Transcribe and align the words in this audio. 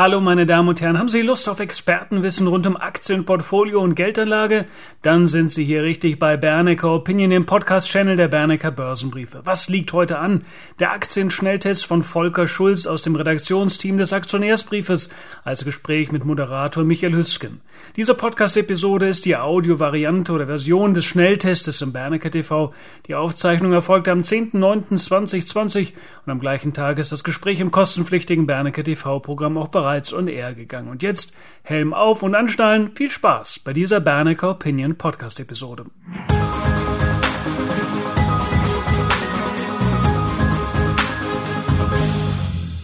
Hallo 0.00 0.20
meine 0.20 0.46
Damen 0.46 0.68
und 0.68 0.80
Herren, 0.80 0.96
haben 0.96 1.08
Sie 1.08 1.22
Lust 1.22 1.48
auf 1.48 1.58
Expertenwissen 1.58 2.46
rund 2.46 2.68
um 2.68 2.76
Aktien, 2.76 3.24
Portfolio 3.24 3.80
und 3.80 3.96
Geldanlage? 3.96 4.66
Dann 5.02 5.26
sind 5.26 5.50
Sie 5.50 5.64
hier 5.64 5.82
richtig 5.82 6.20
bei 6.20 6.36
Bernecker 6.36 6.94
Opinion, 6.94 7.30
dem 7.30 7.46
Podcast-Channel 7.46 8.16
der 8.16 8.28
Bernecker 8.28 8.70
Börsenbriefe. 8.70 9.40
Was 9.42 9.68
liegt 9.68 9.92
heute 9.92 10.20
an? 10.20 10.44
Der 10.78 10.92
Aktienschnelltest 10.92 11.84
von 11.84 12.04
Volker 12.04 12.46
Schulz 12.46 12.86
aus 12.86 13.02
dem 13.02 13.16
Redaktionsteam 13.16 13.98
des 13.98 14.12
Aktionärsbriefes 14.12 15.12
als 15.42 15.64
Gespräch 15.64 16.12
mit 16.12 16.24
Moderator 16.24 16.84
Michael 16.84 17.16
Hüsken. 17.16 17.60
Diese 17.96 18.14
Podcast-Episode 18.14 19.08
ist 19.08 19.24
die 19.24 19.36
Audiovariante 19.36 20.32
oder 20.32 20.46
Version 20.46 20.94
des 20.94 21.06
Schnelltestes 21.06 21.80
im 21.82 21.92
Bernecker 21.92 22.30
TV. 22.30 22.72
Die 23.08 23.16
Aufzeichnung 23.16 23.72
erfolgte 23.72 24.12
am 24.12 24.20
10.09.2020 24.20 25.92
und 26.24 26.30
am 26.30 26.38
gleichen 26.38 26.72
Tag 26.72 26.98
ist 26.98 27.10
das 27.10 27.24
Gespräch 27.24 27.58
im 27.58 27.72
kostenpflichtigen 27.72 28.46
Bernecker 28.46 28.84
TV-Programm 28.84 29.58
auch 29.58 29.68
bereits 29.68 29.87
bereits 29.88 30.12
on 30.12 30.28
air 30.28 30.54
gegangen. 30.54 30.88
Und 30.88 31.02
jetzt 31.02 31.34
Helm 31.62 31.94
auf 31.94 32.22
und 32.22 32.34
anschnallen. 32.34 32.94
Viel 32.94 33.10
Spaß 33.10 33.60
bei 33.60 33.72
dieser 33.72 34.00
Bernecker 34.00 34.50
Opinion 34.50 34.96
Podcast 34.96 35.40
Episode. 35.40 35.86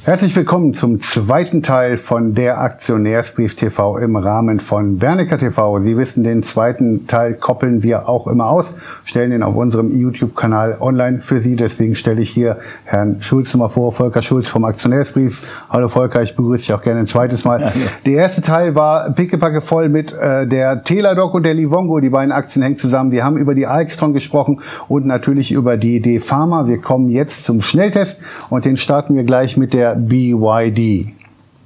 Herzlich 0.07 0.37
willkommen 0.37 0.75
zum 0.75 1.01
zweiten 1.01 1.63
Teil 1.63 1.97
von 1.97 2.35
der 2.35 2.61
Aktionärsbrief 2.61 3.57
TV 3.57 3.97
im 3.97 4.17
Rahmen 4.17 4.61
von 4.61 4.99
Bernecker 4.99 5.39
TV. 5.39 5.79
Sie 5.79 5.97
wissen, 5.97 6.25
den 6.25 6.43
zweiten 6.43 7.07
Teil 7.07 7.33
koppeln 7.33 7.83
wir 7.83 8.07
auch 8.07 8.27
immer 8.27 8.51
aus, 8.51 8.77
stellen 9.07 9.31
den 9.31 9.43
auf 9.43 9.57
unserem 9.57 9.99
YouTube-Kanal 9.99 10.77
online 10.81 11.21
für 11.23 11.41
Sie. 11.41 11.57
Deswegen 11.57 11.97
stelle 11.97 12.21
ich 12.21 12.29
hier 12.29 12.59
Herrn 12.85 13.23
Schulz 13.23 13.55
nochmal 13.55 13.71
vor, 13.71 13.93
Volker 13.93 14.21
Schulz 14.21 14.47
vom 14.47 14.67
Aktionärsbrief. 14.67 15.65
Hallo 15.71 15.89
Volker, 15.89 16.21
ich 16.21 16.37
begrüße 16.37 16.65
dich 16.67 16.75
auch 16.75 16.83
gerne 16.83 17.01
ein 17.01 17.07
zweites 17.07 17.47
Mal. 17.47 17.61
Ja, 17.61 17.69
ja. 17.69 17.73
Der 18.05 18.13
erste 18.13 18.43
Teil 18.43 18.75
war 18.75 19.11
pickepacke 19.11 19.63
voll 19.63 19.89
mit 19.89 20.13
äh, 20.13 20.47
der 20.47 20.85
Teladoc 20.85 21.33
und 21.33 21.47
der 21.47 21.55
Livongo. 21.55 22.01
Die 22.01 22.11
beiden 22.11 22.31
Aktien 22.31 22.63
hängen 22.63 22.77
zusammen. 22.77 23.11
Wir 23.11 23.25
haben 23.25 23.39
über 23.39 23.55
die 23.55 23.67
Alextron 23.67 24.13
gesprochen 24.13 24.61
und 24.87 25.07
natürlich 25.07 25.51
über 25.51 25.79
die 25.79 26.01
D 26.01 26.21
Pharma. 26.21 26.69
Wir 26.69 26.77
kommen 26.77 27.09
jetzt 27.09 27.45
zum 27.45 27.63
Schnelltest 27.63 28.21
und 28.51 28.67
den 28.67 28.77
starten 28.77 29.15
wir 29.15 29.25
gleich 29.25 29.57
mit 29.57 29.73
der 29.73 29.94
BYD? 29.95 31.15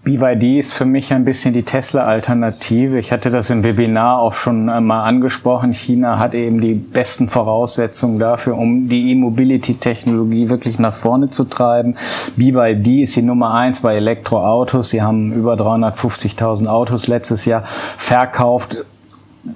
BYD 0.05 0.59
ist 0.59 0.73
für 0.73 0.87
mich 0.87 1.13
ein 1.13 1.27
bisschen 1.27 1.53
die 1.53 1.65
Tesla-Alternative. 1.65 2.99
Ich 2.99 3.13
hatte 3.13 3.31
das 3.31 3.51
im 3.51 3.63
Webinar 3.63 4.21
auch 4.21 4.33
schon 4.33 4.65
mal 4.65 5.05
angesprochen. 5.05 5.75
China 5.75 6.19
hat 6.19 6.35
eben 6.35 6.63
die 6.63 6.73
besten 6.73 7.29
Voraussetzungen 7.29 8.19
dafür, 8.19 8.57
um 8.57 8.89
die 8.89 9.11
E-Mobility-Technologie 9.11 10.49
wirklich 10.49 10.79
nach 10.79 10.95
vorne 10.95 11.29
zu 11.29 11.45
treiben. 11.45 11.95
BYD 12.37 13.03
ist 13.03 13.17
die 13.17 13.23
Nummer 13.23 13.53
eins 13.53 13.83
bei 13.83 13.97
Elektroautos. 13.97 14.89
Sie 14.89 15.03
haben 15.03 15.33
über 15.33 15.55
350.000 15.55 16.69
Autos 16.69 17.07
letztes 17.07 17.45
Jahr 17.45 17.65
verkauft. 17.67 18.79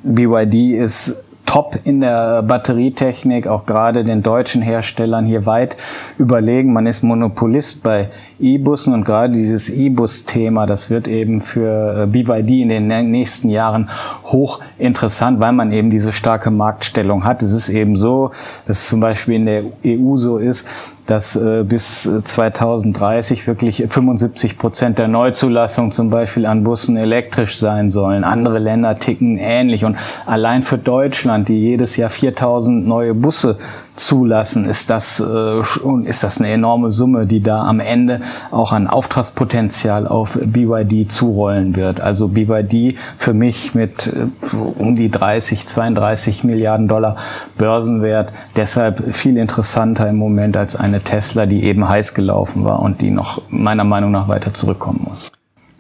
BYD 0.02 0.74
ist 0.74 1.21
top 1.52 1.78
in 1.84 2.00
der 2.00 2.42
Batterietechnik, 2.42 3.46
auch 3.46 3.66
gerade 3.66 4.04
den 4.04 4.22
deutschen 4.22 4.62
Herstellern 4.62 5.26
hier 5.26 5.44
weit 5.44 5.76
überlegen. 6.16 6.72
Man 6.72 6.86
ist 6.86 7.02
Monopolist 7.02 7.82
bei 7.82 8.08
E-Bussen 8.40 8.94
und 8.94 9.04
gerade 9.04 9.34
dieses 9.34 9.68
E-Bus-Thema, 9.68 10.64
das 10.64 10.88
wird 10.88 11.06
eben 11.06 11.42
für 11.42 12.04
äh, 12.04 12.06
BYD 12.06 12.62
in 12.62 12.68
den 12.70 13.10
nächsten 13.10 13.50
Jahren 13.50 13.90
hoch 14.24 14.60
interessant, 14.78 15.40
weil 15.40 15.52
man 15.52 15.72
eben 15.72 15.90
diese 15.90 16.10
starke 16.12 16.50
Marktstellung 16.50 17.24
hat. 17.24 17.42
Es 17.42 17.52
ist 17.52 17.68
eben 17.68 17.96
so, 17.96 18.30
dass 18.66 18.78
es 18.78 18.88
zum 18.88 19.00
Beispiel 19.00 19.34
in 19.34 19.44
der 19.44 19.62
EU 19.84 20.16
so 20.16 20.38
ist, 20.38 20.66
dass 21.06 21.36
äh, 21.36 21.64
bis 21.64 22.02
2030 22.02 23.46
wirklich 23.46 23.84
75 23.88 24.58
Prozent 24.58 24.98
der 24.98 25.08
Neuzulassung 25.08 25.90
zum 25.90 26.10
Beispiel 26.10 26.46
an 26.46 26.62
Bussen 26.62 26.96
elektrisch 26.96 27.58
sein 27.58 27.90
sollen. 27.90 28.24
Andere 28.24 28.58
Länder 28.58 28.98
ticken 28.98 29.36
ähnlich. 29.36 29.84
Und 29.84 29.96
allein 30.26 30.62
für 30.62 30.78
Deutschland, 30.78 31.48
die 31.48 31.60
jedes 31.60 31.96
Jahr 31.96 32.10
4000 32.10 32.86
neue 32.86 33.14
Busse 33.14 33.58
zulassen, 33.96 34.64
ist 34.64 34.90
das, 34.90 35.20
äh, 35.20 35.60
ist 36.04 36.24
das 36.24 36.40
eine 36.40 36.50
enorme 36.50 36.90
Summe, 36.90 37.26
die 37.26 37.42
da 37.42 37.64
am 37.64 37.80
Ende 37.80 38.20
auch 38.50 38.72
an 38.72 38.86
Auftragspotenzial 38.86 40.06
auf 40.06 40.38
BYD 40.42 41.10
zurollen 41.10 41.76
wird. 41.76 42.00
Also 42.00 42.28
BYD 42.28 42.96
für 43.18 43.34
mich 43.34 43.74
mit 43.74 44.08
äh, 44.08 44.56
um 44.78 44.96
die 44.96 45.10
30, 45.10 45.66
32 45.66 46.44
Milliarden 46.44 46.88
Dollar 46.88 47.16
Börsenwert 47.58 48.32
deshalb 48.56 49.14
viel 49.14 49.36
interessanter 49.36 50.08
im 50.08 50.16
Moment 50.16 50.56
als 50.56 50.76
eine 50.76 51.00
Tesla, 51.00 51.46
die 51.46 51.64
eben 51.64 51.88
heiß 51.88 52.14
gelaufen 52.14 52.64
war 52.64 52.80
und 52.80 53.00
die 53.00 53.10
noch 53.10 53.42
meiner 53.50 53.84
Meinung 53.84 54.10
nach 54.10 54.28
weiter 54.28 54.54
zurückkommen 54.54 55.06
muss. 55.08 55.32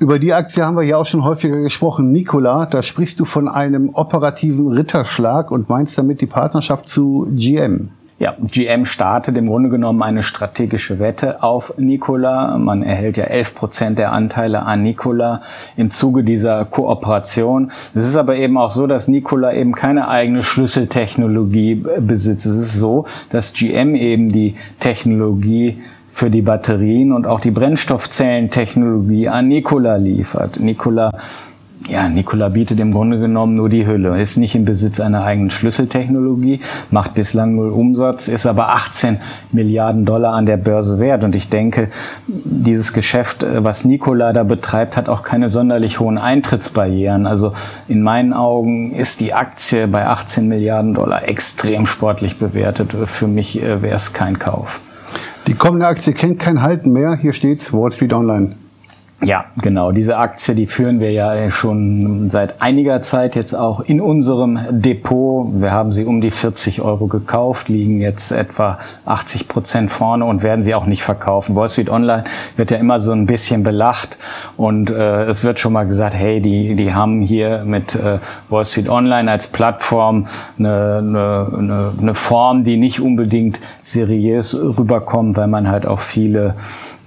Über 0.02 0.18
die 0.18 0.32
Aktie 0.32 0.64
haben 0.64 0.76
wir 0.76 0.82
ja 0.82 0.96
auch 0.96 1.06
schon 1.06 1.24
häufiger 1.24 1.60
gesprochen. 1.60 2.10
Nikola, 2.10 2.66
da 2.66 2.82
sprichst 2.82 3.20
du 3.20 3.24
von 3.24 3.46
einem 3.48 3.90
operativen 3.90 4.66
Ritterschlag 4.72 5.52
und 5.52 5.68
meinst 5.68 5.96
damit 5.96 6.20
die 6.20 6.26
Partnerschaft 6.26 6.88
zu 6.88 7.28
GM. 7.30 7.90
Ja, 8.22 8.36
GM 8.40 8.84
startet 8.84 9.36
im 9.36 9.48
Grunde 9.48 9.68
genommen 9.68 10.00
eine 10.00 10.22
strategische 10.22 11.00
Wette 11.00 11.42
auf 11.42 11.74
Nikola. 11.76 12.56
Man 12.56 12.84
erhält 12.84 13.16
ja 13.16 13.24
11 13.24 13.56
Prozent 13.56 13.98
der 13.98 14.12
Anteile 14.12 14.62
an 14.62 14.84
Nikola 14.84 15.42
im 15.76 15.90
Zuge 15.90 16.22
dieser 16.22 16.64
Kooperation. 16.64 17.72
Es 17.96 18.06
ist 18.06 18.14
aber 18.14 18.36
eben 18.36 18.58
auch 18.58 18.70
so, 18.70 18.86
dass 18.86 19.08
Nikola 19.08 19.52
eben 19.52 19.72
keine 19.72 20.06
eigene 20.06 20.44
Schlüsseltechnologie 20.44 21.84
besitzt. 21.98 22.46
Es 22.46 22.58
ist 22.58 22.78
so, 22.78 23.06
dass 23.30 23.54
GM 23.54 23.96
eben 23.96 24.28
die 24.28 24.54
Technologie 24.78 25.82
für 26.12 26.30
die 26.30 26.42
Batterien 26.42 27.10
und 27.10 27.26
auch 27.26 27.40
die 27.40 27.50
Brennstoffzellentechnologie 27.50 29.30
an 29.30 29.48
Nikola 29.48 29.96
liefert. 29.96 30.60
Nikola 30.60 31.10
ja, 31.88 32.08
Nikola 32.08 32.48
bietet 32.48 32.80
im 32.80 32.92
Grunde 32.92 33.18
genommen 33.18 33.54
nur 33.54 33.68
die 33.68 33.86
Hülle, 33.86 34.20
ist 34.20 34.36
nicht 34.36 34.54
im 34.54 34.64
Besitz 34.64 35.00
einer 35.00 35.24
eigenen 35.24 35.50
Schlüsseltechnologie, 35.50 36.60
macht 36.90 37.14
bislang 37.14 37.54
null 37.54 37.70
Umsatz, 37.70 38.28
ist 38.28 38.46
aber 38.46 38.74
18 38.74 39.18
Milliarden 39.52 40.04
Dollar 40.04 40.34
an 40.34 40.46
der 40.46 40.56
Börse 40.56 40.98
wert. 40.98 41.24
Und 41.24 41.34
ich 41.34 41.48
denke, 41.48 41.88
dieses 42.26 42.92
Geschäft, 42.92 43.42
äh, 43.42 43.64
was 43.64 43.84
Nikola 43.84 44.32
da 44.32 44.44
betreibt, 44.44 44.96
hat 44.96 45.08
auch 45.08 45.22
keine 45.22 45.48
sonderlich 45.48 46.00
hohen 46.00 46.18
Eintrittsbarrieren. 46.18 47.26
Also 47.26 47.52
in 47.88 48.02
meinen 48.02 48.32
Augen 48.32 48.92
ist 48.92 49.20
die 49.20 49.34
Aktie 49.34 49.86
bei 49.86 50.06
18 50.06 50.48
Milliarden 50.48 50.94
Dollar 50.94 51.28
extrem 51.28 51.86
sportlich 51.86 52.38
bewertet. 52.38 52.94
Für 53.06 53.28
mich 53.28 53.62
äh, 53.62 53.82
wäre 53.82 53.96
es 53.96 54.12
kein 54.12 54.38
Kauf. 54.38 54.80
Die 55.46 55.54
kommende 55.54 55.86
Aktie 55.86 56.12
kennt 56.12 56.38
kein 56.38 56.62
Halten 56.62 56.92
mehr. 56.92 57.16
Hier 57.20 57.32
steht's, 57.32 57.72
Wall 57.72 57.90
Street 57.90 58.12
Online. 58.12 58.54
Ja, 59.24 59.44
genau. 59.60 59.92
Diese 59.92 60.16
Aktie, 60.16 60.56
die 60.56 60.66
führen 60.66 60.98
wir 60.98 61.12
ja 61.12 61.48
schon 61.48 62.28
seit 62.28 62.60
einiger 62.60 63.00
Zeit 63.02 63.36
jetzt 63.36 63.54
auch 63.54 63.78
in 63.78 64.00
unserem 64.00 64.58
Depot. 64.70 65.48
Wir 65.60 65.70
haben 65.70 65.92
sie 65.92 66.04
um 66.04 66.20
die 66.20 66.32
40 66.32 66.82
Euro 66.82 67.06
gekauft, 67.06 67.68
liegen 67.68 68.00
jetzt 68.00 68.32
etwa 68.32 68.78
80 69.04 69.46
Prozent 69.46 69.92
vorne 69.92 70.24
und 70.24 70.42
werden 70.42 70.64
sie 70.64 70.74
auch 70.74 70.86
nicht 70.86 71.04
verkaufen. 71.04 71.54
Wall 71.54 71.68
Street 71.68 71.88
Online 71.88 72.24
wird 72.56 72.72
ja 72.72 72.78
immer 72.78 72.98
so 72.98 73.12
ein 73.12 73.26
bisschen 73.26 73.62
belacht 73.62 74.18
und 74.56 74.90
äh, 74.90 75.24
es 75.26 75.44
wird 75.44 75.60
schon 75.60 75.72
mal 75.72 75.86
gesagt, 75.86 76.14
hey, 76.14 76.40
die, 76.40 76.74
die 76.74 76.92
haben 76.92 77.22
hier 77.22 77.62
mit 77.64 77.94
äh, 77.94 78.18
Wall 78.48 78.64
Street 78.64 78.88
Online 78.88 79.30
als 79.30 79.46
Plattform 79.46 80.26
eine, 80.58 80.98
eine, 80.98 81.92
eine 81.96 82.14
Form, 82.16 82.64
die 82.64 82.76
nicht 82.76 82.98
unbedingt 82.98 83.60
seriös 83.82 84.52
rüberkommt, 84.52 85.36
weil 85.36 85.46
man 85.46 85.68
halt 85.68 85.86
auch 85.86 86.00
viele 86.00 86.56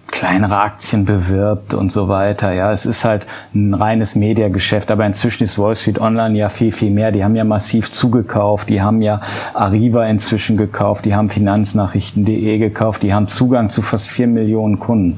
kleinere 0.08 0.58
Aktien 0.58 1.04
bewirbt 1.04 1.74
und 1.74 1.92
so 1.92 2.08
weiter. 2.08 2.54
Ja, 2.54 2.72
es 2.72 2.86
ist 2.86 3.04
halt 3.04 3.28
ein 3.54 3.74
reines 3.74 4.16
Mediageschäft, 4.16 4.90
aber 4.92 5.06
inzwischen 5.06 5.44
ist 5.44 5.60
Wall 5.60 5.76
Street 5.76 6.00
Online 6.00 6.38
ja 6.38 6.50
viel, 6.50 6.72
viel 6.72 6.92
mehr. 6.92 7.12
Die 7.12 7.24
haben 7.24 7.36
ja 7.36 7.44
massiv 7.44 7.92
zugekauft, 7.92 8.70
die 8.70 8.82
haben 8.82 9.02
ja 9.02 9.20
Arriva 9.54 10.06
inzwischen 10.06 10.58
gekauft, 10.58 11.06
die 11.06 11.16
haben 11.16 11.30
Finanznachrichten.de 11.30 12.58
gekauft, 12.60 13.04
die 13.04 13.14
haben 13.14 13.28
Zugang 13.28 13.70
zu 13.70 13.82
fast 13.82 14.10
vier 14.10 14.28
Millionen 14.28 14.80
Kunden 14.80 15.18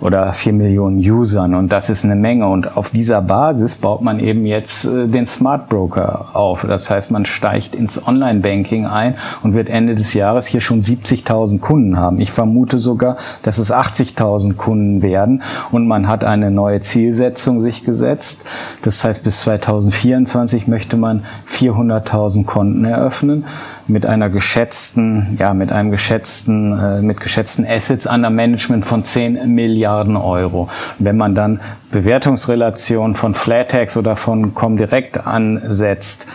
oder 0.00 0.32
vier 0.32 0.52
Millionen 0.52 0.98
Usern 0.98 1.54
und 1.54 1.72
das 1.72 1.88
ist 1.88 2.04
eine 2.04 2.16
Menge 2.16 2.46
und 2.46 2.76
auf 2.76 2.90
dieser 2.90 3.22
Basis 3.22 3.76
baut 3.76 4.02
man 4.02 4.18
eben 4.20 4.44
jetzt 4.44 4.84
äh, 4.84 5.06
den 5.06 5.26
Smart 5.26 5.68
Broker 5.68 6.26
auf. 6.34 6.66
Das 6.68 6.90
heißt, 6.90 7.10
man 7.10 7.24
steigt 7.24 7.74
ins 7.74 8.06
Online-Banking 8.06 8.86
ein 8.86 9.14
und 9.42 9.54
wird 9.54 9.70
Ende 9.70 9.94
des 9.94 10.12
Jahres 10.12 10.46
hier 10.46 10.60
schon 10.60 10.82
70.000 10.82 11.60
Kunden 11.60 11.98
haben. 11.98 12.20
Ich 12.20 12.30
vermute 12.30 12.78
sogar, 12.78 13.16
dass 13.42 13.58
es 13.58 13.72
80.000 13.72 14.33
10.000 14.34 14.56
Kunden 14.56 15.02
werden. 15.02 15.42
Und 15.70 15.86
man 15.86 16.08
hat 16.08 16.24
eine 16.24 16.50
neue 16.50 16.80
Zielsetzung 16.80 17.60
sich 17.60 17.84
gesetzt. 17.84 18.44
Das 18.82 19.04
heißt, 19.04 19.24
bis 19.24 19.40
2024 19.40 20.68
möchte 20.68 20.96
man 20.96 21.24
400.000 21.48 22.44
Konten 22.44 22.84
eröffnen 22.84 23.44
mit 23.86 24.06
einer 24.06 24.30
geschätzten, 24.30 25.36
ja, 25.38 25.52
mit 25.52 25.70
einem 25.70 25.90
geschätzten, 25.90 26.78
äh, 26.78 27.02
mit 27.02 27.20
geschätzten 27.20 27.66
Assets 27.66 28.06
under 28.06 28.30
Management 28.30 28.86
von 28.86 29.04
10 29.04 29.54
Milliarden 29.54 30.16
Euro. 30.16 30.68
Wenn 30.98 31.16
man 31.16 31.34
dann 31.34 31.60
Bewertungsrelationen 31.90 33.14
von 33.14 33.34
Flatex 33.34 33.96
oder 33.96 34.16
von 34.16 34.54
Comdirect 34.54 35.26
ansetzt, 35.26 36.26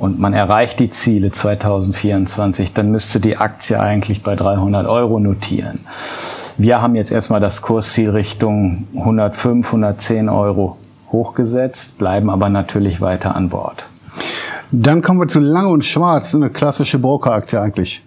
und 0.00 0.18
man 0.18 0.32
erreicht 0.32 0.78
die 0.78 0.90
Ziele 0.90 1.32
2024, 1.32 2.72
dann 2.72 2.90
müsste 2.90 3.20
die 3.20 3.36
Aktie 3.36 3.80
eigentlich 3.80 4.22
bei 4.22 4.36
300 4.36 4.86
Euro 4.86 5.18
notieren. 5.18 5.80
Wir 6.60 6.82
haben 6.82 6.96
jetzt 6.96 7.12
erstmal 7.12 7.38
das 7.38 7.62
Kursziel 7.62 8.10
Richtung 8.10 8.88
105, 8.96 9.64
110 9.64 10.28
Euro 10.28 10.76
hochgesetzt, 11.12 11.98
bleiben 11.98 12.30
aber 12.30 12.48
natürlich 12.48 13.00
weiter 13.00 13.36
an 13.36 13.48
Bord. 13.48 13.86
Dann 14.72 15.00
kommen 15.00 15.20
wir 15.20 15.28
zu 15.28 15.38
Lang 15.38 15.68
und 15.68 15.84
Schwarz, 15.84 16.34
eine 16.34 16.50
klassische 16.50 16.98
Brokeraktie 16.98 17.60
eigentlich. 17.60 18.02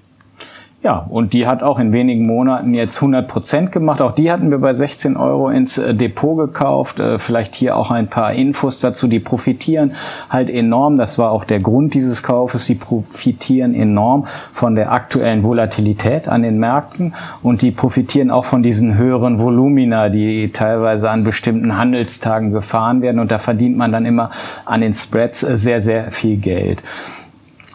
Ja, 0.83 1.05
und 1.09 1.33
die 1.33 1.45
hat 1.45 1.61
auch 1.61 1.77
in 1.77 1.93
wenigen 1.93 2.25
Monaten 2.25 2.73
jetzt 2.73 2.95
100 2.95 3.27
Prozent 3.27 3.71
gemacht. 3.71 4.01
Auch 4.01 4.13
die 4.13 4.31
hatten 4.31 4.49
wir 4.49 4.57
bei 4.57 4.73
16 4.73 5.15
Euro 5.15 5.51
ins 5.51 5.77
äh, 5.77 5.93
Depot 5.93 6.35
gekauft. 6.35 6.99
Äh, 6.99 7.19
vielleicht 7.19 7.53
hier 7.53 7.77
auch 7.77 7.91
ein 7.91 8.07
paar 8.07 8.33
Infos 8.33 8.79
dazu. 8.79 9.07
Die 9.07 9.19
profitieren 9.19 9.93
halt 10.31 10.49
enorm. 10.49 10.97
Das 10.97 11.19
war 11.19 11.29
auch 11.29 11.43
der 11.43 11.59
Grund 11.59 11.93
dieses 11.93 12.23
Kaufes. 12.23 12.65
Die 12.65 12.73
profitieren 12.73 13.75
enorm 13.75 14.25
von 14.51 14.73
der 14.73 14.91
aktuellen 14.91 15.43
Volatilität 15.43 16.27
an 16.27 16.41
den 16.41 16.57
Märkten 16.57 17.13
und 17.43 17.61
die 17.61 17.69
profitieren 17.69 18.31
auch 18.31 18.45
von 18.45 18.63
diesen 18.63 18.97
höheren 18.97 19.37
Volumina, 19.37 20.09
die 20.09 20.51
teilweise 20.51 21.11
an 21.11 21.23
bestimmten 21.23 21.77
Handelstagen 21.77 22.51
gefahren 22.51 23.03
werden. 23.03 23.19
Und 23.19 23.29
da 23.29 23.37
verdient 23.37 23.77
man 23.77 23.91
dann 23.91 24.07
immer 24.07 24.31
an 24.65 24.81
den 24.81 24.95
Spreads 24.95 25.43
äh, 25.43 25.57
sehr, 25.57 25.79
sehr 25.79 26.09
viel 26.09 26.37
Geld. 26.37 26.81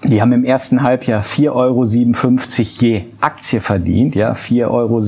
Die 0.04 0.20
haben 0.20 0.32
im 0.32 0.44
ersten 0.44 0.82
Halbjahr 0.82 1.22
4,57 1.22 1.52
Euro 1.52 1.84
je 1.84 3.02
Aktie 3.20 3.60
verdient, 3.60 4.14
ja, 4.14 4.32
4,57 4.32 4.66
Euro 4.68 5.00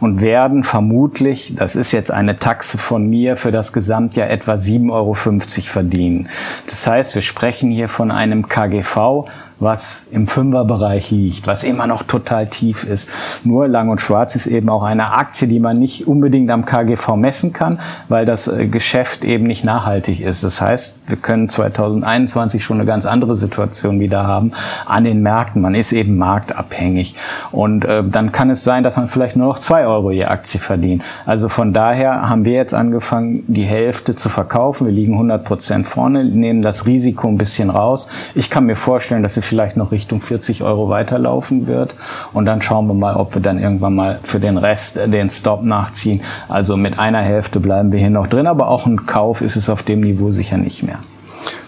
und 0.00 0.20
werden 0.20 0.64
vermutlich, 0.64 1.54
das 1.56 1.76
ist 1.76 1.92
jetzt 1.92 2.10
eine 2.10 2.38
Taxe 2.38 2.76
von 2.76 3.08
mir, 3.08 3.36
für 3.36 3.52
das 3.52 3.72
Gesamtjahr 3.72 4.28
etwa 4.28 4.54
7,50 4.54 4.90
Euro 4.90 5.14
verdienen. 5.14 6.28
Das 6.66 6.86
heißt, 6.86 7.14
wir 7.14 7.22
sprechen 7.22 7.70
hier 7.70 7.88
von 7.88 8.10
einem 8.10 8.48
KGV, 8.48 9.26
was 9.62 10.06
im 10.10 10.26
Fünferbereich 10.26 11.10
liegt, 11.10 11.46
was 11.46 11.64
immer 11.64 11.86
noch 11.86 12.02
total 12.02 12.48
tief 12.48 12.84
ist. 12.84 13.08
Nur 13.44 13.68
Lang 13.68 13.88
und 13.88 14.00
Schwarz 14.00 14.34
ist 14.36 14.46
eben 14.46 14.68
auch 14.68 14.82
eine 14.82 15.12
Aktie, 15.12 15.48
die 15.48 15.60
man 15.60 15.78
nicht 15.78 16.06
unbedingt 16.06 16.50
am 16.50 16.64
KGV 16.64 17.16
messen 17.16 17.52
kann, 17.52 17.78
weil 18.08 18.26
das 18.26 18.48
äh, 18.48 18.66
Geschäft 18.66 19.24
eben 19.24 19.44
nicht 19.44 19.64
nachhaltig 19.64 20.20
ist. 20.20 20.44
Das 20.44 20.60
heißt, 20.60 21.02
wir 21.06 21.16
können 21.16 21.48
2021 21.48 22.64
schon 22.64 22.78
eine 22.78 22.86
ganz 22.86 23.06
andere 23.06 23.34
Situation 23.34 24.00
wieder 24.00 24.26
haben 24.26 24.52
an 24.86 25.04
den 25.04 25.22
Märkten. 25.22 25.62
Man 25.62 25.74
ist 25.74 25.92
eben 25.92 26.16
marktabhängig. 26.16 27.14
Und 27.50 27.84
äh, 27.84 28.02
dann 28.04 28.32
kann 28.32 28.50
es 28.50 28.64
sein, 28.64 28.82
dass 28.82 28.96
man 28.96 29.08
vielleicht 29.08 29.36
nur 29.36 29.48
noch 29.48 29.58
zwei 29.58 29.86
Euro 29.86 30.10
je 30.10 30.24
Aktie 30.24 30.60
verdient. 30.60 31.04
Also 31.26 31.48
von 31.48 31.72
daher 31.72 32.28
haben 32.28 32.44
wir 32.44 32.52
jetzt 32.52 32.74
angefangen, 32.74 33.44
die 33.46 33.64
Hälfte 33.64 34.14
zu 34.16 34.28
verkaufen. 34.28 34.86
Wir 34.86 34.92
liegen 34.92 35.12
100 35.12 35.44
Prozent 35.44 35.86
vorne, 35.86 36.24
nehmen 36.24 36.62
das 36.62 36.86
Risiko 36.86 37.28
ein 37.28 37.38
bisschen 37.38 37.70
raus. 37.70 38.08
Ich 38.34 38.50
kann 38.50 38.64
mir 38.64 38.76
vorstellen, 38.76 39.22
dass 39.22 39.34
sie 39.34 39.42
vielleicht 39.52 39.76
noch 39.76 39.92
Richtung 39.92 40.22
40 40.22 40.62
Euro 40.62 40.88
weiterlaufen 40.88 41.66
wird. 41.66 41.94
Und 42.32 42.46
dann 42.46 42.62
schauen 42.62 42.86
wir 42.86 42.94
mal, 42.94 43.16
ob 43.16 43.34
wir 43.34 43.42
dann 43.42 43.58
irgendwann 43.58 43.94
mal 43.94 44.18
für 44.22 44.40
den 44.40 44.56
Rest 44.56 44.96
den 44.96 45.28
Stop 45.28 45.62
nachziehen. 45.62 46.22
Also 46.48 46.78
mit 46.78 46.98
einer 46.98 47.20
Hälfte 47.20 47.60
bleiben 47.60 47.92
wir 47.92 47.98
hier 47.98 48.08
noch 48.08 48.28
drin, 48.28 48.46
aber 48.46 48.68
auch 48.68 48.86
ein 48.86 49.04
Kauf 49.04 49.42
ist 49.42 49.56
es 49.56 49.68
auf 49.68 49.82
dem 49.82 50.00
Niveau 50.00 50.30
sicher 50.30 50.56
nicht 50.56 50.82
mehr. 50.82 51.00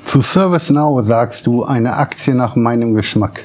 Zu 0.02 0.22
ServiceNow 0.22 1.02
sagst 1.02 1.46
du 1.46 1.64
eine 1.64 1.98
Aktie 1.98 2.34
nach 2.34 2.56
meinem 2.56 2.94
Geschmack. 2.94 3.44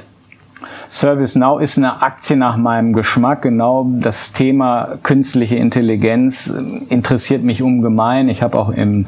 ServiceNow 0.89 1.62
ist 1.62 1.77
eine 1.77 2.01
Aktie 2.01 2.36
nach 2.36 2.57
meinem 2.57 2.94
Geschmack. 2.94 3.44
Genau 3.44 3.86
das 3.91 4.33
Thema 4.33 4.97
künstliche 5.03 5.56
Intelligenz 5.56 6.47
interessiert 6.89 7.44
mich 7.44 7.62
ungemein. 7.62 8.27
Ich 8.27 8.41
habe 8.41 8.57
auch 8.57 8.69
im 8.69 9.06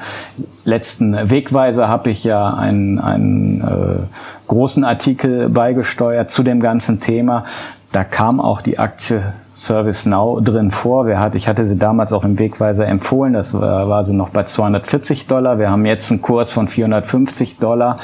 letzten 0.64 1.32
Wegweiser 1.32 1.88
habe 1.88 2.12
ich 2.12 2.24
ja 2.24 2.54
einen, 2.54 3.00
einen 3.00 3.62
äh, 3.62 4.48
großen 4.48 4.84
Artikel 4.84 5.50
beigesteuert 5.50 6.30
zu 6.30 6.44
dem 6.44 6.60
ganzen 6.60 7.00
Thema. 7.00 7.46
Da 7.92 8.04
kam 8.04 8.40
auch 8.40 8.62
die 8.62 8.78
Aktie 8.78 9.22
ServiceNow 9.52 10.42
drin 10.44 10.70
vor. 10.70 11.08
Wir 11.08 11.20
hat, 11.20 11.34
ich 11.34 11.48
hatte 11.48 11.66
sie 11.66 11.80
damals 11.80 12.14
auch 12.14 12.24
im 12.24 12.38
Wegweiser 12.38 12.88
empfohlen. 12.88 13.34
Das 13.34 13.60
war, 13.60 13.90
war 13.90 14.04
sie 14.04 14.14
noch 14.14 14.30
bei 14.30 14.44
240 14.44 15.26
Dollar. 15.26 15.58
Wir 15.58 15.72
haben 15.72 15.86
jetzt 15.88 16.12
einen 16.12 16.22
Kurs 16.22 16.52
von 16.52 16.68
450 16.68 17.58
Dollar. 17.58 17.98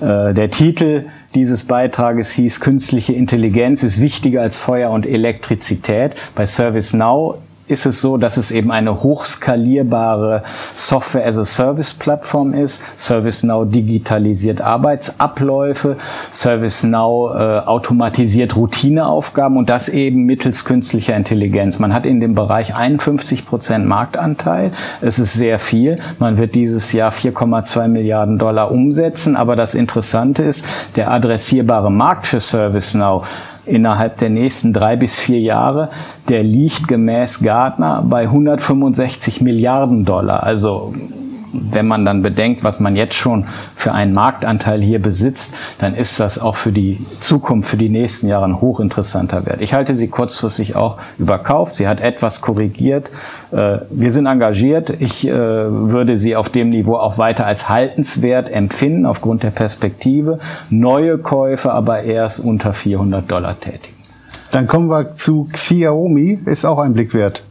Äh, 0.00 0.34
der 0.34 0.50
Titel 0.50 1.06
dieses 1.34 1.64
Beitrages 1.64 2.32
hieß, 2.32 2.60
künstliche 2.60 3.12
Intelligenz 3.12 3.82
ist 3.82 4.00
wichtiger 4.00 4.42
als 4.42 4.58
Feuer 4.58 4.90
und 4.90 5.06
Elektrizität. 5.06 6.16
Bei 6.34 6.46
ServiceNow 6.46 7.38
ist 7.70 7.86
es 7.86 8.00
so, 8.00 8.16
dass 8.16 8.36
es 8.36 8.50
eben 8.50 8.70
eine 8.70 9.02
hochskalierbare 9.02 10.42
Software-as-a-Service-Plattform 10.74 12.54
ist. 12.54 12.82
ServiceNow 12.96 13.70
digitalisiert 13.70 14.60
Arbeitsabläufe, 14.60 15.96
ServiceNow 16.30 17.34
äh, 17.34 17.58
automatisiert 17.66 18.56
Routineaufgaben 18.56 19.56
und 19.56 19.70
das 19.70 19.88
eben 19.88 20.24
mittels 20.24 20.64
künstlicher 20.64 21.16
Intelligenz. 21.16 21.78
Man 21.78 21.94
hat 21.94 22.06
in 22.06 22.20
dem 22.20 22.34
Bereich 22.34 22.74
51 22.74 23.46
Prozent 23.46 23.86
Marktanteil. 23.86 24.72
Es 25.00 25.18
ist 25.18 25.34
sehr 25.34 25.58
viel. 25.58 25.96
Man 26.18 26.38
wird 26.38 26.54
dieses 26.54 26.92
Jahr 26.92 27.12
4,2 27.12 27.88
Milliarden 27.88 28.38
Dollar 28.38 28.70
umsetzen. 28.70 29.36
Aber 29.36 29.56
das 29.56 29.74
Interessante 29.74 30.42
ist, 30.42 30.64
der 30.96 31.10
adressierbare 31.10 31.90
Markt 31.90 32.26
für 32.26 32.40
ServiceNow 32.40 33.24
innerhalb 33.70 34.16
der 34.18 34.30
nächsten 34.30 34.72
drei 34.72 34.96
bis 34.96 35.18
vier 35.18 35.40
Jahre, 35.40 35.88
der 36.28 36.42
liegt 36.42 36.88
gemäß 36.88 37.42
Gartner 37.42 38.04
bei 38.06 38.22
165 38.22 39.40
Milliarden 39.40 40.04
Dollar. 40.04 40.42
Also 40.42 40.94
wenn 41.52 41.86
man 41.86 42.04
dann 42.04 42.22
bedenkt, 42.22 42.64
was 42.64 42.80
man 42.80 42.96
jetzt 42.96 43.14
schon 43.14 43.46
für 43.74 43.92
einen 43.92 44.12
Marktanteil 44.12 44.80
hier 44.80 45.00
besitzt, 45.00 45.54
dann 45.78 45.94
ist 45.94 46.20
das 46.20 46.38
auch 46.38 46.56
für 46.56 46.72
die 46.72 47.04
Zukunft, 47.20 47.68
für 47.68 47.76
die 47.76 47.88
nächsten 47.88 48.28
Jahre 48.28 48.46
ein 48.46 48.60
hochinteressanter 48.60 49.46
Wert. 49.46 49.60
Ich 49.60 49.74
halte 49.74 49.94
sie 49.94 50.08
kurzfristig 50.08 50.76
auch 50.76 50.98
überkauft. 51.18 51.76
Sie 51.76 51.88
hat 51.88 52.00
etwas 52.00 52.40
korrigiert. 52.40 53.10
Äh, 53.50 53.78
wir 53.90 54.10
sind 54.10 54.26
engagiert. 54.26 54.90
Ich 55.00 55.26
äh, 55.26 55.32
würde 55.32 56.18
sie 56.18 56.36
auf 56.36 56.48
dem 56.48 56.70
Niveau 56.70 56.96
auch 56.96 57.18
weiter 57.18 57.46
als 57.46 57.68
haltenswert 57.68 58.50
empfinden, 58.50 59.06
aufgrund 59.06 59.42
der 59.42 59.50
Perspektive. 59.50 60.38
Neue 60.68 61.18
Käufe 61.18 61.72
aber 61.72 62.02
erst 62.02 62.40
unter 62.40 62.72
400 62.72 63.30
Dollar 63.30 63.58
tätigen. 63.58 63.96
Dann 64.50 64.66
kommen 64.66 64.88
wir 64.88 65.12
zu 65.12 65.48
Xiaomi, 65.52 66.40
ist 66.46 66.64
auch 66.64 66.78
ein 66.78 66.92
Blick 66.92 67.14
wert. 67.14 67.42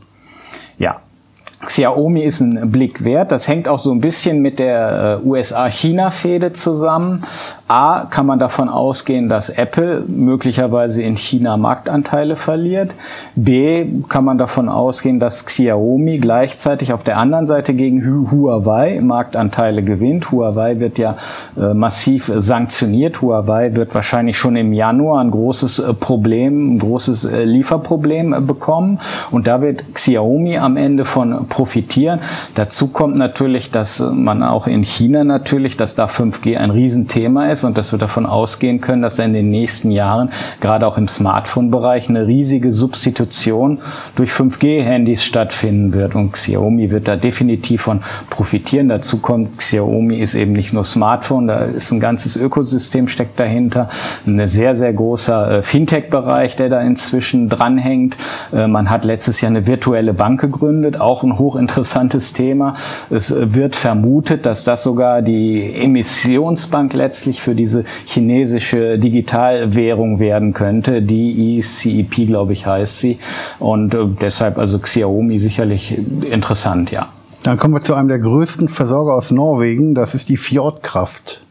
Xiaomi 1.65 2.21
ist 2.21 2.39
ein 2.39 2.71
Blick 2.71 3.03
wert. 3.03 3.31
Das 3.31 3.47
hängt 3.47 3.67
auch 3.67 3.79
so 3.79 3.91
ein 3.91 3.99
bisschen 3.99 4.41
mit 4.41 4.59
der 4.59 5.19
äh, 5.23 5.27
USA-China-Fehde 5.27 6.53
zusammen. 6.53 7.23
A, 7.69 8.07
kann 8.09 8.25
man 8.25 8.39
davon 8.39 8.67
ausgehen, 8.67 9.29
dass 9.29 9.51
Apple 9.51 10.03
möglicherweise 10.07 11.03
in 11.03 11.17
China 11.17 11.55
Marktanteile 11.55 12.35
verliert. 12.35 12.95
B, 13.35 13.85
kann 14.09 14.25
man 14.25 14.39
davon 14.39 14.69
ausgehen, 14.69 15.19
dass 15.19 15.45
Xiaomi 15.45 16.17
gleichzeitig 16.17 16.93
auf 16.93 17.03
der 17.03 17.17
anderen 17.17 17.45
Seite 17.45 17.75
gegen 17.75 18.31
Huawei 18.31 18.99
Marktanteile 19.01 19.83
gewinnt. 19.83 20.31
Huawei 20.31 20.79
wird 20.79 20.97
ja 20.97 21.15
äh, 21.61 21.75
massiv 21.75 22.31
sanktioniert. 22.35 23.21
Huawei 23.21 23.75
wird 23.75 23.93
wahrscheinlich 23.93 24.39
schon 24.39 24.55
im 24.55 24.73
Januar 24.73 25.21
ein 25.21 25.29
großes 25.29 25.77
äh, 25.77 25.93
Problem, 25.93 26.73
ein 26.73 26.79
großes 26.79 27.25
äh, 27.25 27.43
Lieferproblem 27.43 28.33
äh, 28.33 28.41
bekommen. 28.41 28.99
Und 29.29 29.45
da 29.45 29.61
wird 29.61 29.93
Xiaomi 29.93 30.57
am 30.57 30.75
Ende 30.75 31.05
von 31.05 31.47
profitieren. 31.47 32.19
Dazu 32.55 32.87
kommt 32.87 33.15
natürlich, 33.15 33.69
dass 33.69 33.99
man 33.99 34.41
auch 34.41 34.65
in 34.65 34.81
China 34.83 35.23
natürlich, 35.23 35.77
dass 35.77 35.93
da 35.93 36.05
5G 36.05 36.57
ein 36.57 36.71
Riesenthema 36.71 37.45
ist 37.45 37.58
ist 37.59 37.63
und 37.63 37.77
dass 37.77 37.91
wir 37.91 37.99
davon 37.99 38.25
ausgehen 38.25 38.81
können, 38.81 39.01
dass 39.01 39.19
in 39.19 39.33
den 39.33 39.49
nächsten 39.51 39.91
Jahren 39.91 40.29
gerade 40.61 40.87
auch 40.87 40.97
im 40.97 41.07
Smartphone-Bereich 41.07 42.09
eine 42.09 42.27
riesige 42.27 42.71
Substitution 42.71 43.79
durch 44.15 44.31
5G-Handys 44.31 45.23
stattfinden 45.23 45.93
wird. 45.93 46.15
Und 46.15 46.33
Xiaomi 46.33 46.91
wird 46.91 47.07
da 47.07 47.15
definitiv 47.15 47.81
von 47.83 48.01
profitieren. 48.29 48.89
Dazu 48.89 49.17
kommt, 49.17 49.57
Xiaomi 49.57 50.17
ist 50.17 50.35
eben 50.35 50.53
nicht 50.53 50.73
nur 50.73 50.85
Smartphone, 50.85 51.47
da 51.47 51.59
ist 51.59 51.91
ein 51.91 51.99
ganzes 51.99 52.35
Ökosystem 52.35 53.07
steckt 53.07 53.39
dahinter. 53.39 53.89
Ein 54.25 54.47
sehr, 54.47 54.75
sehr 54.75 54.93
großer 54.93 55.51
äh, 55.51 55.61
Fintech-Bereich, 55.61 56.55
der 56.55 56.69
da 56.69 56.81
inzwischen 56.81 57.49
dranhängt. 57.49 58.17
Äh, 58.53 58.67
man 58.67 58.89
hat 58.89 59.05
letztes 59.05 59.41
Jahr 59.41 59.49
eine 59.51 59.67
virtuelle 59.67 60.13
Bank 60.13 60.41
gegründet, 60.41 60.99
auch 60.99 61.23
ein 61.23 61.37
hochinteressantes 61.37 62.33
Thema. 62.33 62.75
Es 63.09 63.31
äh, 63.31 63.53
wird 63.53 63.75
vermutet, 63.75 64.45
dass 64.45 64.63
das 64.63 64.83
sogar 64.83 65.21
die 65.21 65.73
Emissionsbank 65.75 66.93
letztlich 66.93 67.41
für 67.41 67.48
für 67.49 67.55
diese 67.55 67.83
chinesische 68.05 68.99
Digitalwährung 68.99 70.19
werden 70.19 70.53
könnte. 70.53 71.01
Die 71.01 71.57
ECEP, 71.57 72.27
glaube 72.27 72.53
ich, 72.53 72.67
heißt 72.67 72.99
sie. 72.99 73.17
Und 73.57 73.95
äh, 73.95 74.05
deshalb 74.21 74.59
also 74.59 74.77
Xiaomi 74.77 75.39
sicherlich 75.39 75.97
interessant, 76.29 76.91
ja. 76.91 77.07
Dann 77.41 77.57
kommen 77.57 77.73
wir 77.73 77.81
zu 77.81 77.95
einem 77.95 78.07
der 78.07 78.19
größten 78.19 78.67
Versorger 78.67 79.15
aus 79.15 79.31
Norwegen. 79.31 79.95
Das 79.95 80.13
ist 80.13 80.29
die 80.29 80.37
Fjordkraft. 80.37 81.43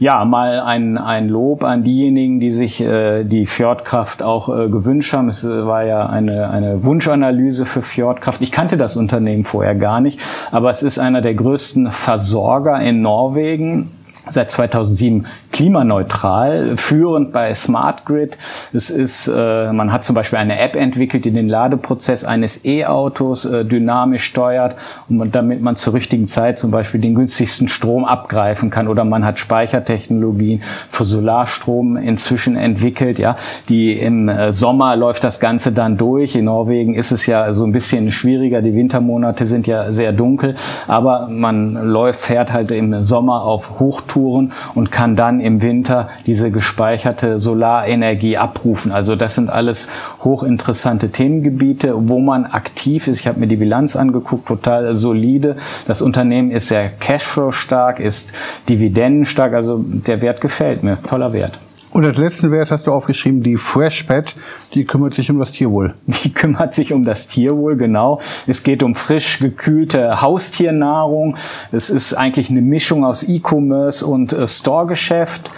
Ja, 0.00 0.24
mal 0.24 0.58
ein, 0.58 0.98
ein 0.98 1.28
Lob 1.28 1.62
an 1.62 1.84
diejenigen, 1.84 2.40
die 2.40 2.50
sich 2.50 2.80
äh, 2.80 3.22
die 3.22 3.46
Fjordkraft 3.46 4.24
auch 4.24 4.48
äh, 4.48 4.68
gewünscht 4.68 5.12
haben. 5.12 5.28
Es 5.28 5.44
äh, 5.44 5.66
war 5.66 5.84
ja 5.84 6.06
eine, 6.06 6.50
eine 6.50 6.82
Wunschanalyse 6.82 7.64
für 7.64 7.82
Fjordkraft. 7.82 8.40
Ich 8.42 8.50
kannte 8.50 8.76
das 8.76 8.96
Unternehmen 8.96 9.44
vorher 9.44 9.76
gar 9.76 10.00
nicht, 10.00 10.18
aber 10.50 10.70
es 10.70 10.82
ist 10.82 10.98
einer 10.98 11.20
der 11.20 11.34
größten 11.34 11.92
Versorger 11.92 12.80
in 12.80 13.02
Norwegen 13.02 13.90
Seit 14.30 14.50
2007 14.50 15.26
klimaneutral, 15.54 16.76
führend 16.76 17.30
bei 17.32 17.54
Smart 17.54 18.04
Grid. 18.04 18.36
Es 18.72 18.90
ist, 18.90 19.28
äh, 19.28 19.72
man 19.72 19.92
hat 19.92 20.02
zum 20.02 20.16
Beispiel 20.16 20.40
eine 20.40 20.58
App 20.58 20.74
entwickelt, 20.74 21.24
die 21.24 21.30
den 21.30 21.48
Ladeprozess 21.48 22.24
eines 22.24 22.64
E-Autos 22.64 23.44
äh, 23.44 23.64
dynamisch 23.64 24.24
steuert, 24.24 24.74
man, 25.08 25.30
damit 25.30 25.62
man 25.62 25.76
zur 25.76 25.94
richtigen 25.94 26.26
Zeit 26.26 26.58
zum 26.58 26.72
Beispiel 26.72 27.00
den 27.00 27.14
günstigsten 27.14 27.68
Strom 27.68 28.04
abgreifen 28.04 28.70
kann. 28.70 28.88
Oder 28.88 29.04
man 29.04 29.24
hat 29.24 29.38
Speichertechnologien 29.38 30.60
für 30.90 31.04
Solarstrom 31.04 31.96
inzwischen 31.98 32.56
entwickelt. 32.56 33.20
Ja, 33.20 33.36
die 33.68 33.92
im 33.92 34.28
äh, 34.28 34.52
Sommer 34.52 34.96
läuft 34.96 35.22
das 35.22 35.38
Ganze 35.38 35.70
dann 35.70 35.96
durch. 35.96 36.34
In 36.34 36.46
Norwegen 36.46 36.94
ist 36.94 37.12
es 37.12 37.26
ja 37.26 37.52
so 37.52 37.64
ein 37.64 37.70
bisschen 37.70 38.10
schwieriger. 38.10 38.60
Die 38.60 38.74
Wintermonate 38.74 39.46
sind 39.46 39.68
ja 39.68 39.92
sehr 39.92 40.12
dunkel, 40.12 40.56
aber 40.88 41.28
man 41.30 41.74
läuft, 41.74 42.22
fährt 42.22 42.52
halt 42.52 42.72
im 42.72 43.04
Sommer 43.04 43.42
auf 43.42 43.78
Hochtouren 43.78 44.52
und 44.74 44.90
kann 44.90 45.14
dann 45.14 45.43
im 45.44 45.62
Winter 45.62 46.08
diese 46.26 46.50
gespeicherte 46.50 47.38
Solarenergie 47.38 48.36
abrufen. 48.36 48.92
Also 48.92 49.14
das 49.14 49.34
sind 49.34 49.50
alles 49.50 49.90
hochinteressante 50.24 51.10
Themengebiete, 51.10 51.92
wo 52.08 52.18
man 52.20 52.46
aktiv 52.46 53.06
ist. 53.06 53.20
Ich 53.20 53.26
habe 53.26 53.40
mir 53.40 53.46
die 53.46 53.56
Bilanz 53.56 53.94
angeguckt, 53.94 54.48
total 54.48 54.94
solide. 54.94 55.56
Das 55.86 56.02
Unternehmen 56.02 56.50
ist 56.50 56.68
sehr 56.68 56.88
Cashflow 56.88 57.52
stark, 57.52 58.00
ist 58.00 58.32
dividendenstark. 58.68 59.54
Also 59.54 59.78
der 59.78 60.22
Wert 60.22 60.40
gefällt 60.40 60.82
mir. 60.82 60.98
Toller 61.02 61.32
Wert. 61.32 61.58
Und 61.94 62.04
als 62.04 62.18
letzten 62.18 62.50
Wert 62.50 62.72
hast 62.72 62.88
du 62.88 62.92
aufgeschrieben, 62.92 63.44
die 63.44 63.56
Freshpet, 63.56 64.34
die 64.74 64.84
kümmert 64.84 65.14
sich 65.14 65.30
um 65.30 65.38
das 65.38 65.52
Tierwohl. 65.52 65.94
Die 66.24 66.34
kümmert 66.34 66.74
sich 66.74 66.92
um 66.92 67.04
das 67.04 67.28
Tierwohl, 67.28 67.76
genau. 67.76 68.20
Es 68.48 68.64
geht 68.64 68.82
um 68.82 68.96
frisch 68.96 69.38
gekühlte 69.38 70.20
Haustiernahrung. 70.20 71.36
Es 71.70 71.90
ist 71.90 72.14
eigentlich 72.14 72.50
eine 72.50 72.62
Mischung 72.62 73.04
aus 73.04 73.22
E-Commerce 73.22 74.04
und 74.04 74.32
äh, 74.32 74.48
Store-Geschäft. 74.48 75.52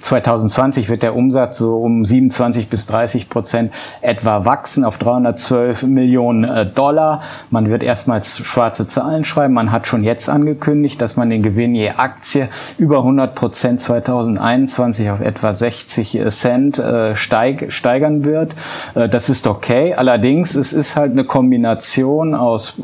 2020 0.00 0.88
wird 0.88 1.02
der 1.02 1.14
Umsatz 1.14 1.58
so 1.58 1.78
um 1.78 2.04
27 2.04 2.68
bis 2.68 2.86
30 2.86 3.28
Prozent 3.28 3.72
etwa 4.00 4.44
wachsen 4.44 4.84
auf 4.84 4.98
312 4.98 5.84
Millionen 5.84 6.44
äh, 6.44 6.66
Dollar. 6.66 7.22
Man 7.50 7.70
wird 7.70 7.82
erstmals 7.82 8.38
schwarze 8.38 8.88
Zahlen 8.88 9.24
schreiben. 9.24 9.54
Man 9.54 9.72
hat 9.72 9.86
schon 9.86 10.02
jetzt 10.02 10.28
angekündigt, 10.28 11.00
dass 11.00 11.16
man 11.16 11.30
den 11.30 11.42
Gewinn 11.42 11.74
je 11.74 11.90
Aktie 11.90 12.48
über 12.78 12.98
100 12.98 13.34
Prozent 13.34 13.80
2021 13.80 15.10
auf 15.10 15.20
etwa 15.20 15.52
60 15.52 16.20
Cent 16.28 16.78
äh, 16.78 17.14
steig, 17.14 17.72
steigern 17.72 18.24
wird. 18.24 18.54
Äh, 18.94 19.08
das 19.08 19.28
ist 19.28 19.46
okay. 19.46 19.94
Allerdings, 19.94 20.54
es 20.54 20.72
ist 20.72 20.96
halt 20.96 21.12
eine 21.12 21.24
Kombination 21.24 22.34
aus, 22.34 22.74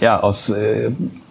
ja, 0.00 0.20
aus 0.20 0.52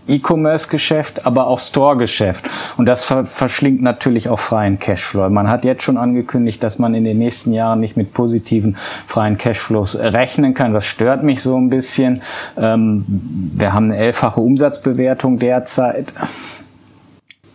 E-Commerce-Geschäft, 0.10 1.26
aber 1.26 1.48
auch 1.48 1.60
Store-Geschäft. 1.60 2.46
Und 2.78 2.86
das 2.86 3.04
ver 3.04 3.24
verschlingt 3.24 3.82
natürlich 3.82 4.30
auch 4.30 4.40
freien 4.40 4.80
Cashflow. 4.80 5.30
Man 5.30 5.50
hat 5.50 5.64
jetzt 5.64 5.84
schon 5.84 5.98
angekündigt, 5.98 6.64
dass 6.64 6.80
man 6.80 6.94
in 6.94 7.04
den 7.04 7.18
nächsten 7.18 7.54
Jahren 7.54 7.80
nicht 7.80 7.98
mit 7.98 8.14
positiven 8.14 8.78
freien 9.08 9.38
Cashflows 9.38 9.98
rechnen 9.98 10.54
kann. 10.54 10.74
Das 10.74 10.86
stört 10.86 11.24
mich 11.24 11.42
so 11.42 11.58
ein 11.58 11.70
bisschen. 11.70 12.22
Ähm, 12.58 13.06
wir 13.08 13.74
haben 13.74 13.86
eine 13.92 13.98
elffache 13.98 14.42
Umsatzbewertung 14.42 15.40
derzeit. 15.40 16.14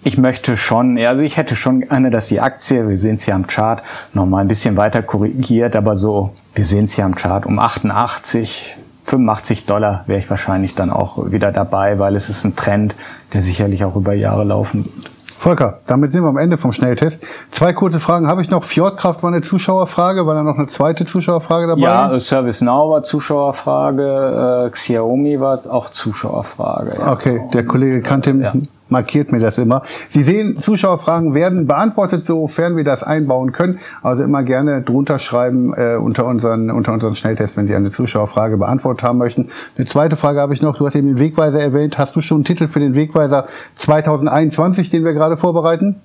Ich 0.07 0.19
möchte 0.19 0.59
schon, 0.59 0.99
also 0.99 1.23
ich 1.23 1.39
hätte 1.39 1.57
schon 1.57 1.81
gerne, 1.81 2.11
dass 2.11 2.29
die 2.29 2.41
Aktie, 2.41 2.89
wir 2.89 2.99
sehen 2.99 3.15
es 3.15 3.25
hier 3.25 3.35
am 3.35 3.47
Chart, 3.47 3.83
nochmal 4.13 4.43
ein 4.43 4.49
bisschen 4.49 4.77
weiter 4.77 5.03
korrigiert, 5.03 5.75
aber 5.77 5.97
so, 5.97 6.35
wir 6.55 6.65
sehen 6.65 6.85
es 6.85 6.93
hier 6.93 7.07
am 7.07 7.15
Chart 7.15 7.47
um 7.47 7.59
88, 7.59 8.77
85 9.05 9.67
Dollar 9.67 10.05
wäre 10.07 10.19
ich 10.19 10.29
wahrscheinlich 10.31 10.75
dann 10.75 10.91
auch 10.91 11.31
wieder 11.31 11.53
dabei, 11.53 11.99
weil 11.99 12.17
es 12.17 12.29
ist 12.29 12.45
ein 12.45 12.57
Trend, 12.57 12.97
der 13.33 13.43
sicherlich 13.43 13.85
auch 13.85 13.97
über 13.97 14.15
Jahre 14.15 14.45
laufen 14.45 14.85
wird. 14.85 15.11
Volker, 15.45 15.81
damit 15.87 16.11
sind 16.11 16.23
wir 16.23 16.31
am 16.31 16.39
Ende 16.39 16.57
vom 16.57 16.73
Schnelltest. 16.73 17.23
Zwei 17.51 17.75
kurze 17.75 18.01
Fragen 18.01 18.29
habe 18.29 18.41
ich 18.41 18.49
noch. 18.49 18.65
Fjordkraft 18.65 19.23
war 19.23 19.31
eine 19.31 19.43
Zuschauerfrage, 19.43 20.27
war 20.27 20.35
da 20.35 20.43
noch 20.43 20.57
eine 20.57 20.69
zweite 20.69 21.05
Zuschauerfrage 21.05 21.67
dabei? 21.67 21.83
Ja, 21.83 22.19
ServiceNow 22.19 22.91
war 22.91 23.03
Zuschauerfrage, 23.03 24.65
äh, 24.67 24.71
Xiaomi 24.71 25.39
war 25.41 25.61
auch 25.69 25.91
Zuschauerfrage. 25.91 26.97
Ja. 26.99 27.13
Okay, 27.13 27.43
der 27.53 27.67
Kollege 27.67 28.01
kannte 28.01 28.31
ja 28.31 28.55
markiert 28.95 29.33
mir 29.33 29.41
das 29.41 29.59
immer. 29.59 29.83
Sie 30.09 30.23
sehen, 30.23 30.57
Zuschauerfragen 30.63 31.35
werden 31.35 31.67
beantwortet, 31.67 32.25
sofern 32.25 32.77
wir 32.77 32.85
das 32.85 33.03
einbauen 33.03 33.51
können. 33.51 33.81
Also 34.03 34.23
immer 34.23 34.45
gerne 34.45 34.83
drunter 34.83 35.19
schreiben 35.19 35.75
äh, 35.75 35.97
unter 35.97 36.27
unseren 36.27 36.71
unter 36.71 36.93
unseren 36.93 37.17
Schnelltest, 37.17 37.57
wenn 37.57 37.67
Sie 37.67 37.75
eine 37.75 37.91
Zuschauerfrage 37.91 38.57
beantwortet 38.57 39.03
haben 39.03 39.19
möchten. 39.19 39.49
Eine 39.77 39.87
zweite 39.87 40.15
Frage 40.15 40.41
habe 40.41 40.55
ich 40.55 40.63
noch. 40.63 40.79
Du 40.79 40.87
hast 40.87 40.95
eben 40.95 41.09
den 41.09 41.19
Wegweiser 41.19 41.61
erwähnt. 41.61 41.99
Hast 41.99 42.15
du 42.15 42.21
schon 42.21 42.39
einen 42.39 42.45
Titel 42.45 42.69
für 42.69 42.81
den 42.81 42.95
Wegweiser 42.95 43.47
2021, 43.75 44.91
den 44.91 45.05
wir 45.05 45.13
gerade 45.13 45.37
vorbereiten? 45.37 45.97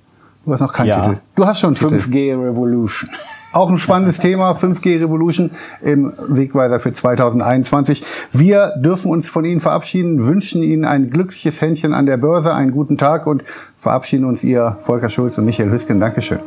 Du 0.45 0.51
hast 0.51 0.61
noch 0.61 0.73
keinen 0.73 0.87
ja. 0.87 1.01
Titel. 1.01 1.17
Du 1.35 1.45
hast 1.45 1.59
schon 1.59 1.75
einen 1.75 1.99
5G 1.99 2.11
Titel. 2.11 2.39
Revolution. 2.39 3.09
Auch 3.51 3.71
ein 3.71 3.79
spannendes 3.79 4.19
Thema, 4.19 4.51
5G 4.51 5.01
Revolution 5.01 5.49
im 5.81 6.13
Wegweiser 6.27 6.79
für 6.79 6.93
2021. 6.93 8.03
Wir 8.31 8.73
dürfen 8.77 9.09
uns 9.09 9.27
von 9.27 9.43
Ihnen 9.43 9.59
verabschieden, 9.59 10.23
wünschen 10.27 10.61
Ihnen 10.61 10.85
ein 10.85 11.09
glückliches 11.09 11.59
Händchen 11.59 11.95
an 11.95 12.05
der 12.05 12.17
Börse, 12.17 12.53
einen 12.53 12.71
guten 12.71 12.99
Tag 12.99 13.25
und 13.25 13.43
verabschieden 13.79 14.25
uns 14.25 14.43
Ihr 14.43 14.77
Volker 14.81 15.09
Schulz 15.09 15.39
und 15.39 15.45
Michael 15.45 15.71
Hüsken. 15.71 15.99
Dankeschön. 15.99 16.39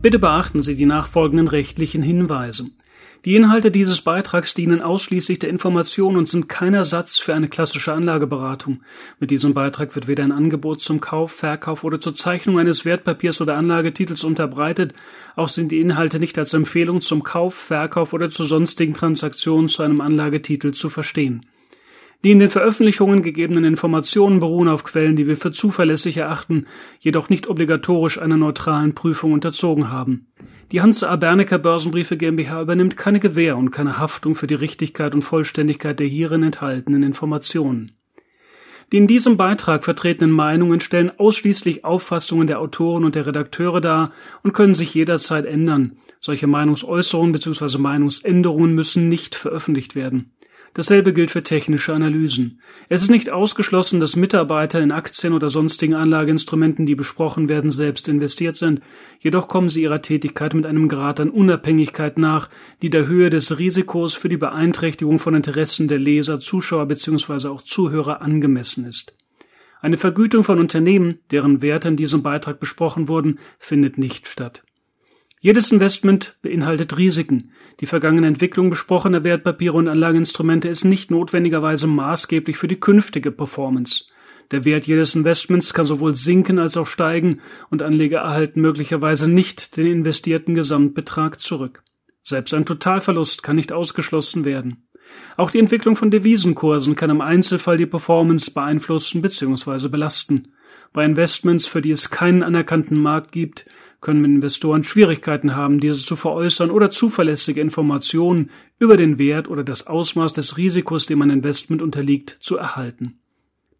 Bitte 0.00 0.20
beachten 0.20 0.62
Sie 0.62 0.76
die 0.76 0.86
nachfolgenden 0.86 1.48
rechtlichen 1.48 2.02
Hinweise. 2.02 2.66
Die 3.24 3.34
Inhalte 3.34 3.70
dieses 3.70 4.02
Beitrags 4.02 4.54
dienen 4.54 4.80
ausschließlich 4.80 5.38
der 5.38 5.50
Information 5.50 6.16
und 6.16 6.28
sind 6.28 6.48
kein 6.48 6.74
Ersatz 6.74 7.18
für 7.18 7.34
eine 7.34 7.48
klassische 7.48 7.92
Anlageberatung. 7.92 8.82
Mit 9.18 9.30
diesem 9.30 9.54
Beitrag 9.54 9.94
wird 9.94 10.06
weder 10.06 10.22
ein 10.22 10.32
Angebot 10.32 10.80
zum 10.80 11.00
Kauf, 11.00 11.32
Verkauf 11.32 11.82
oder 11.82 12.00
zur 12.00 12.14
Zeichnung 12.14 12.58
eines 12.58 12.84
Wertpapiers 12.84 13.40
oder 13.40 13.56
Anlagetitels 13.56 14.22
unterbreitet, 14.22 14.94
auch 15.34 15.48
sind 15.48 15.72
die 15.72 15.80
Inhalte 15.80 16.20
nicht 16.20 16.38
als 16.38 16.54
Empfehlung 16.54 17.00
zum 17.00 17.22
Kauf, 17.22 17.54
Verkauf 17.54 18.12
oder 18.12 18.30
zu 18.30 18.44
sonstigen 18.44 18.94
Transaktionen 18.94 19.68
zu 19.68 19.82
einem 19.82 20.00
Anlagetitel 20.00 20.72
zu 20.72 20.88
verstehen. 20.88 21.46
Die 22.24 22.30
in 22.30 22.38
den 22.38 22.48
Veröffentlichungen 22.48 23.22
gegebenen 23.22 23.64
Informationen 23.64 24.40
beruhen 24.40 24.68
auf 24.68 24.84
Quellen, 24.84 25.16
die 25.16 25.26
wir 25.26 25.36
für 25.36 25.52
zuverlässig 25.52 26.16
erachten, 26.16 26.66
jedoch 26.98 27.28
nicht 27.28 27.46
obligatorisch 27.46 28.20
einer 28.20 28.36
neutralen 28.36 28.94
Prüfung 28.94 29.32
unterzogen 29.32 29.90
haben. 29.90 30.26
Die 30.72 30.80
Hanse 30.80 31.08
A. 31.08 31.14
Bernecker 31.14 31.58
Börsenbriefe 31.58 32.16
GmbH 32.16 32.62
übernimmt 32.62 32.96
keine 32.96 33.20
Gewähr 33.20 33.56
und 33.56 33.70
keine 33.70 33.98
Haftung 33.98 34.34
für 34.34 34.48
die 34.48 34.54
Richtigkeit 34.54 35.14
und 35.14 35.22
Vollständigkeit 35.22 36.00
der 36.00 36.08
hierin 36.08 36.42
enthaltenen 36.42 37.04
Informationen. 37.04 37.92
Die 38.92 38.98
in 38.98 39.06
diesem 39.06 39.36
Beitrag 39.36 39.84
vertretenen 39.84 40.30
Meinungen 40.30 40.80
stellen 40.80 41.12
ausschließlich 41.18 41.84
Auffassungen 41.84 42.46
der 42.46 42.60
Autoren 42.60 43.04
und 43.04 43.14
der 43.14 43.26
Redakteure 43.26 43.80
dar 43.80 44.12
und 44.42 44.54
können 44.54 44.74
sich 44.74 44.94
jederzeit 44.94 45.44
ändern. 45.44 45.98
Solche 46.20 46.46
Meinungsäußerungen 46.46 47.32
bzw. 47.32 47.78
Meinungsänderungen 47.78 48.74
müssen 48.74 49.08
nicht 49.08 49.34
veröffentlicht 49.34 49.94
werden. 49.94 50.32
Dasselbe 50.76 51.14
gilt 51.14 51.30
für 51.30 51.42
technische 51.42 51.94
Analysen. 51.94 52.60
Es 52.90 53.02
ist 53.02 53.08
nicht 53.08 53.30
ausgeschlossen, 53.30 53.98
dass 53.98 54.14
Mitarbeiter 54.14 54.78
in 54.78 54.92
Aktien 54.92 55.32
oder 55.32 55.48
sonstigen 55.48 55.94
Anlageinstrumenten, 55.94 56.84
die 56.84 56.94
besprochen 56.94 57.48
werden, 57.48 57.70
selbst 57.70 58.08
investiert 58.08 58.56
sind, 58.56 58.82
jedoch 59.18 59.48
kommen 59.48 59.70
sie 59.70 59.80
ihrer 59.80 60.02
Tätigkeit 60.02 60.52
mit 60.52 60.66
einem 60.66 60.88
Grad 60.88 61.18
an 61.18 61.30
Unabhängigkeit 61.30 62.18
nach, 62.18 62.50
die 62.82 62.90
der 62.90 63.06
Höhe 63.06 63.30
des 63.30 63.58
Risikos 63.58 64.12
für 64.12 64.28
die 64.28 64.36
Beeinträchtigung 64.36 65.18
von 65.18 65.34
Interessen 65.34 65.88
der 65.88 65.98
Leser, 65.98 66.40
Zuschauer 66.40 66.84
bzw. 66.84 67.48
auch 67.48 67.62
Zuhörer 67.62 68.20
angemessen 68.20 68.84
ist. 68.84 69.16
Eine 69.80 69.96
Vergütung 69.96 70.44
von 70.44 70.58
Unternehmen, 70.58 71.20
deren 71.30 71.62
Werte 71.62 71.88
in 71.88 71.96
diesem 71.96 72.22
Beitrag 72.22 72.60
besprochen 72.60 73.08
wurden, 73.08 73.38
findet 73.58 73.96
nicht 73.96 74.28
statt. 74.28 74.62
Jedes 75.40 75.70
Investment 75.70 76.36
beinhaltet 76.40 76.96
Risiken. 76.96 77.52
Die 77.80 77.86
vergangene 77.86 78.26
Entwicklung 78.26 78.70
besprochener 78.70 79.22
Wertpapiere 79.22 79.76
und 79.76 79.86
Anlageinstrumente 79.86 80.68
ist 80.68 80.84
nicht 80.84 81.10
notwendigerweise 81.10 81.86
maßgeblich 81.86 82.56
für 82.56 82.68
die 82.68 82.80
künftige 82.80 83.30
Performance. 83.30 84.06
Der 84.50 84.64
Wert 84.64 84.86
jedes 84.86 85.14
Investments 85.14 85.74
kann 85.74 85.86
sowohl 85.86 86.14
sinken 86.14 86.58
als 86.58 86.76
auch 86.76 86.86
steigen 86.86 87.40
und 87.68 87.82
Anleger 87.82 88.20
erhalten 88.20 88.60
möglicherweise 88.60 89.30
nicht 89.30 89.76
den 89.76 89.86
investierten 89.86 90.54
Gesamtbetrag 90.54 91.38
zurück. 91.40 91.82
Selbst 92.22 92.54
ein 92.54 92.64
Totalverlust 92.64 93.42
kann 93.42 93.56
nicht 93.56 93.72
ausgeschlossen 93.72 94.44
werden. 94.44 94.88
Auch 95.36 95.50
die 95.50 95.58
Entwicklung 95.58 95.96
von 95.96 96.10
Devisenkursen 96.10 96.96
kann 96.96 97.10
im 97.10 97.20
Einzelfall 97.20 97.76
die 97.76 97.86
Performance 97.86 98.50
beeinflussen 98.50 99.22
bzw. 99.22 99.88
belasten. 99.88 100.52
Bei 100.92 101.04
Investments, 101.04 101.66
für 101.66 101.82
die 101.82 101.90
es 101.90 102.10
keinen 102.10 102.42
anerkannten 102.42 102.98
Markt 102.98 103.32
gibt, 103.32 103.66
können 104.06 104.24
Investoren 104.24 104.84
Schwierigkeiten 104.84 105.56
haben, 105.56 105.80
diese 105.80 105.98
zu 105.98 106.14
veräußern 106.14 106.70
oder 106.70 106.90
zuverlässige 106.90 107.60
Informationen 107.60 108.50
über 108.78 108.96
den 108.96 109.18
Wert 109.18 109.48
oder 109.48 109.64
das 109.64 109.88
Ausmaß 109.88 110.32
des 110.32 110.56
Risikos, 110.56 111.06
dem 111.06 111.22
ein 111.22 111.30
Investment 111.30 111.82
unterliegt, 111.82 112.36
zu 112.38 112.56
erhalten. 112.56 113.18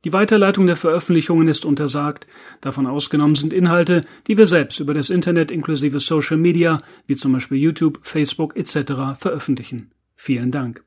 Die 0.04 0.12
Weiterleitung 0.12 0.66
der 0.66 0.74
Veröffentlichungen 0.74 1.46
ist 1.46 1.64
untersagt, 1.64 2.26
davon 2.60 2.88
ausgenommen 2.88 3.36
sind 3.36 3.52
Inhalte, 3.52 4.04
die 4.26 4.36
wir 4.36 4.48
selbst 4.48 4.80
über 4.80 4.94
das 4.94 5.10
Internet 5.10 5.52
inklusive 5.52 6.00
Social 6.00 6.38
Media, 6.38 6.82
wie 7.06 7.14
zum 7.14 7.32
Beispiel 7.32 7.58
YouTube, 7.58 8.00
Facebook 8.02 8.56
etc. 8.56 9.20
veröffentlichen. 9.20 9.92
Vielen 10.16 10.50
Dank. 10.50 10.85